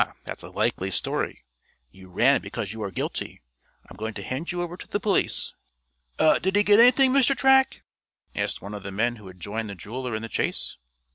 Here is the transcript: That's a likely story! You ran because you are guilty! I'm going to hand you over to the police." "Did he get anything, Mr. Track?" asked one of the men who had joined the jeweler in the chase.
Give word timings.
That's 0.23 0.41
a 0.41 0.49
likely 0.49 0.89
story! 0.89 1.43
You 1.91 2.09
ran 2.09 2.41
because 2.41 2.73
you 2.73 2.81
are 2.81 2.89
guilty! 2.89 3.43
I'm 3.87 3.95
going 3.97 4.15
to 4.15 4.23
hand 4.23 4.51
you 4.51 4.63
over 4.63 4.75
to 4.75 4.87
the 4.87 4.99
police." 4.99 5.53
"Did 6.17 6.55
he 6.55 6.63
get 6.63 6.79
anything, 6.79 7.13
Mr. 7.13 7.37
Track?" 7.37 7.83
asked 8.33 8.63
one 8.63 8.73
of 8.73 8.81
the 8.81 8.89
men 8.91 9.17
who 9.17 9.27
had 9.27 9.39
joined 9.39 9.69
the 9.69 9.75
jeweler 9.75 10.15
in 10.15 10.23
the 10.23 10.27
chase. 10.27 10.77